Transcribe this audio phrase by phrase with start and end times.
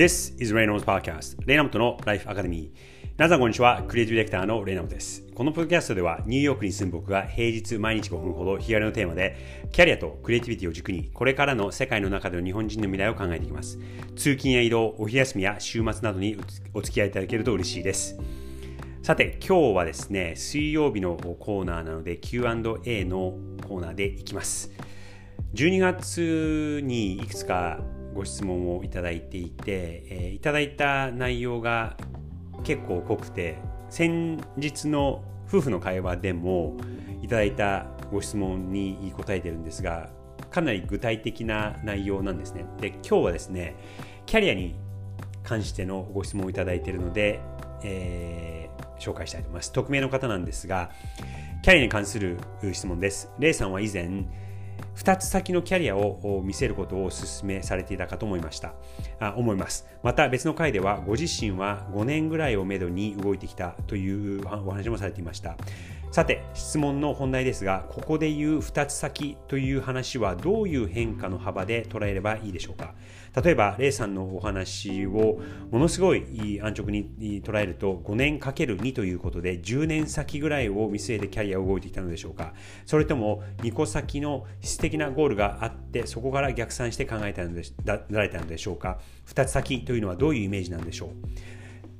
[0.00, 5.26] This is Reynolds Podcast レイナムトのライフアカデミー皆さんこんにちはクリエイティブディレクターのレイナムトです。
[5.34, 13.78] このポッドキャストではニューヨークに住む僕が平日毎日5分ほど日帰りのテーマでキャリアとクリエイティビティを軸にこれからの世界の中での日本人の未来を考えていきます。
[14.16, 16.38] 通勤や移動お昼休みや週末などに
[16.72, 18.18] お付き合いいただけると嬉しいです。
[19.02, 23.34] さて今日はですね水曜日のコーナーなので Q&A の
[23.68, 24.70] コーナーでいきます。
[25.52, 27.80] 12月にいくつか
[28.14, 31.96] ご質問をいただいていて、えー、いただいた内容が
[32.64, 36.76] 結構濃くて先日の夫婦の会話でも
[37.22, 40.10] いただいたご質問に答えてるんですが
[40.50, 42.64] かなり具体的な内容なんですね。
[42.80, 43.76] で今日はですね
[44.26, 44.76] キャリアに
[45.42, 47.40] 関してのご質問をいただいているので、
[47.82, 49.72] えー、紹介したいと思います。
[49.72, 50.90] 匿名の方なんですが
[51.62, 52.38] キャリアに関する
[52.72, 53.30] 質問です。
[53.38, 54.24] レイさんは以前
[54.96, 58.74] 2つ先のキャリアを見せることをお勧めされていたかと思いました。
[59.18, 59.86] あ思います。
[60.02, 65.56] また別の回ではご自身は5年ぐらいをめどに動いてきたというお話もされていました。
[66.10, 72.94] さて質問の本題ですがここで言う2つ先という話はどういう変化の幅で捉えればいいでしょうか？
[73.40, 82.54] 例えばレイさんのお話をものすごい安直に捉えると5年かける2ということで10年先ぐらいを見据えてキャリアを動いてきたのでしょうか？
[82.86, 91.10] それとも2個先の質的なゴールがあってそこから逆算して考えたのでられたのでしょうか2つ先というのはどういうイメージなんでしょう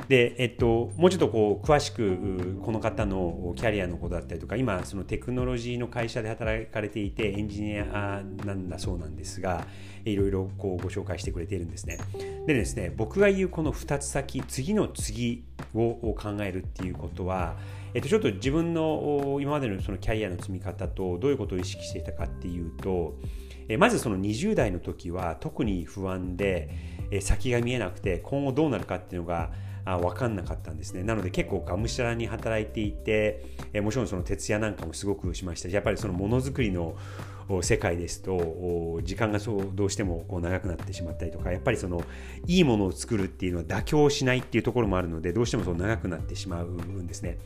[0.08, 9.66] で、えっと、もうちょっとこう詳しくこの方のキャリアのことだったりとか今そのテクノロジーの会社で働かれていてエンジニアなんだそうなんですが
[10.04, 11.98] いろいろこうご紹介してくれているんですね。
[12.46, 17.56] でですね僕が言うこの2つ先次の次を考えるっていうことは
[17.92, 23.18] えっと、ちょっと自分の今までのそのキャリアの積み方とどういうことを意識していたかっていうと
[23.68, 26.70] えまずその20代の時は特に不安で
[27.10, 29.50] え先が見えなくて今後どうなるかっていうのが
[29.84, 31.02] あ分かんなかったんですね。
[31.02, 33.42] なので結構がむしゃらに働いていて、
[33.72, 36.96] えもちろんその徹夜なんかもすごくしましたしやっぱりそのものづくりの
[37.62, 42.02] 世界ですと時間がそうどうしてもこう長くなってしまったりとかやっぱりその
[42.46, 47.38] いいものを作るっていうのは妥協しないっていうところもあるのでどうしてもそう長くなってしまうんですね。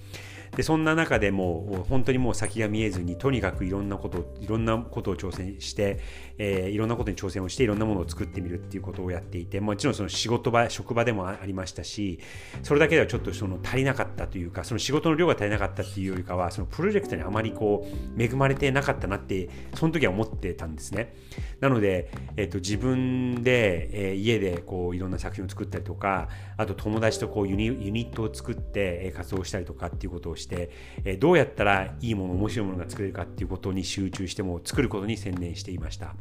[0.57, 6.01] でそんな中でも本当にもう先が見えずにとにかくいろんなこといろんなことを挑戦して、
[6.39, 12.21] えー、いろんなことに挑戦をしていろんなものを作ってみるっていうことをやっていてもちろんその仕事場職場でもありましたし
[12.63, 17.87] それだけではちょっとその足りなかったというかその仕事の量が足りなかったっていうよりかはそのプロジェクトにあまりこ
[18.17, 21.15] う恵まれてなかったなってその時は思ってたんですね。
[21.60, 30.71] なので、えっと、自分で、えー、家でこういろんな作品を作ったりとかあと友達とこうユニットを作ってえ活動したりとかっていうことをして、
[31.05, 36.15] えどうやったらいいもの面白いものが作れるかっていうことに集中しても作ることに専念していました。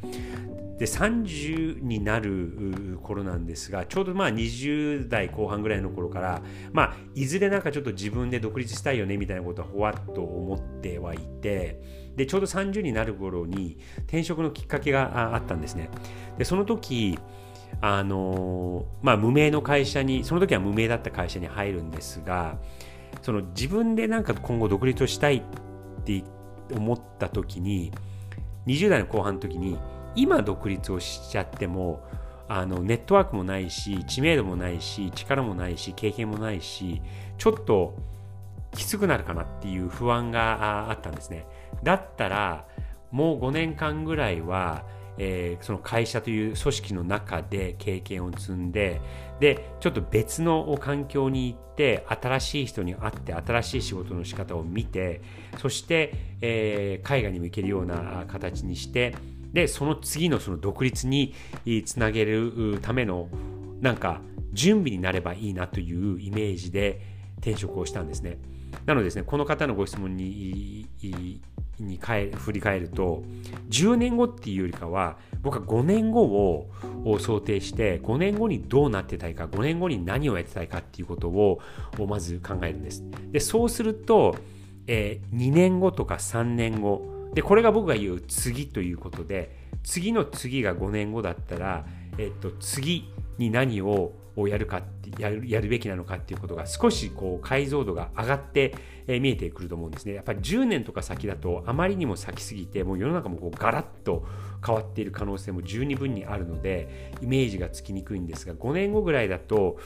[0.78, 6.42] で30になる頃なんですがちょうどまあ20代後半ぐらいの頃から
[6.72, 15.90] まあいずれなんかちょっと自分で独立したいよねみたいなことはほわっと思ってはいてでちょうど30になる頃に転職のきっかけがあったんですね。
[16.38, 17.18] でその時
[17.80, 22.58] あのまあ無名の会社にその時は無名だった会社に入るんですが
[23.22, 25.42] その自分でなんか今後独立をしたいっ
[26.04, 26.24] て
[26.72, 27.92] 思った時に
[28.66, 29.78] 20代の後半の時に
[30.16, 32.02] 今独立をしちゃっても
[32.48, 37.00] あのネットワークもないし知名度もないし力もないし経験もないし
[37.38, 37.96] ちょっと
[38.74, 41.46] きつくなるかなっていう不安があったんですね。
[41.82, 42.66] だったら
[43.10, 44.84] もう5年間ぐらいは
[45.18, 49.00] えー、その会社という組織の中で経験を積んで
[49.40, 55.20] でちょっと別の環境に行って新しい人に会って新しい仕事の仕方を見て
[55.58, 59.14] そして、えー、海外にも行けるような形にして
[59.54, 61.32] でその次のその独立に
[61.86, 63.28] つなげるための
[63.80, 64.20] なんか
[64.52, 67.00] 準備になればいいなというイメージで
[67.38, 68.36] 転職をしたんですね。
[68.84, 70.86] なのでですねこの方のご質問に
[71.78, 71.98] に
[72.34, 73.22] 振り返ると
[73.68, 81.60] 10年後っていうよりかは僕は5年後を想定して5年後にどうなってたいか5年後に何をやってたいかっていうことを
[82.08, 83.04] まず考えるんです。
[83.30, 84.36] でそうすると、
[84.88, 91.84] えー、2年後とか3年後でこれが僕が言う次ということで次の次が5年後だったら、
[92.18, 94.82] えっと、次に何をやるか
[95.18, 98.74] やるやるべきなのかっていうことが少しこう解像度が上がって
[99.06, 100.14] 見えてくると思うんですね。
[100.14, 104.26] やっぱり10年とか先だとあまりにも先すぎてもう世の中もこうガラッと
[104.64, 109.78] 変わっている可能性も十二分にあるのでイメージがつきにくいんですが5年後ぐらいだと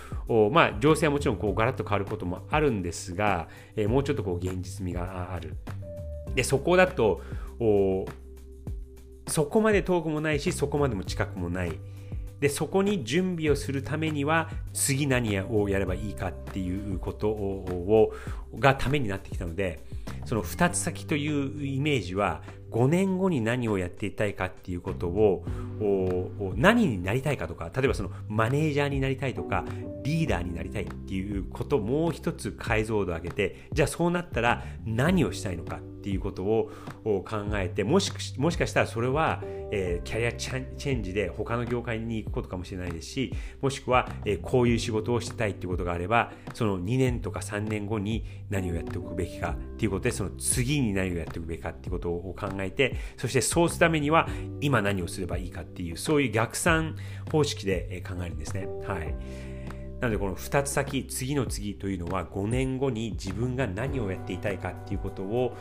[0.53, 3.49] まあ情勢はもちろんこうガラッと変わることもあるんですが
[3.89, 5.57] もうちょっとこう現実味がある。
[6.39, 7.21] でそこだと
[9.27, 11.73] そこまで遠くもないしそこまでも近くもない。
[12.39, 18.13] でそこに準備をするためには次何をやればいいかっていうことを
[18.57, 19.81] がためになってきたので
[20.27, 25.45] その2つ先というイメージは5年後に何をやっていたいかっていうことを
[26.55, 29.65] 何になりたいかとか例えばそのマネージャーになりたいとか
[30.05, 36.71] リーダーになりたいっていうことをもう一つ解像度を上げてじゃあそうなったら何をしたいのかっていうことを
[37.05, 37.25] 考
[37.55, 54.29] えてもしもしかしたらそれは、えー、キャリアチェンジで他の業界に行くことかもしれないですしもしくは、えー、こういう仕事をしたいっていうことがあればその2年とか3年後に何をやっておくべきかっていうことでその次に何をやっておくべきかっていうことを考えてそしてそうするためには
[54.63, 56.97] 今何をすればいいかっていうそういう逆算
[57.31, 58.67] 方式で考えるんですね。
[58.87, 59.48] はい
[60.01, 65.57] なのでこの2つ先次の次というのは5年後に自分が何をやっていたいかっていうことを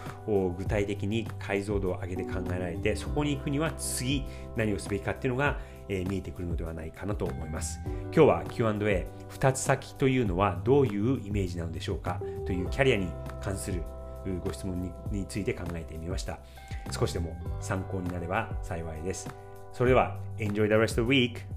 [0.58, 4.24] 具体的に解像度を上げて考えられてそこに行くには次
[4.56, 7.80] 何をすべきかっていうのがえ見えてくるのではないかなと思います。
[7.86, 13.08] 今日は Q&A、2つ先というのはどういうイメージなのでしょうかというキャリアに
[13.42, 13.84] 関する
[14.44, 16.40] ご質問について考えてみました。
[16.92, 19.30] 少しでも参考になれば幸いです。
[19.74, 21.57] それでは、Enjoy the rest of the week!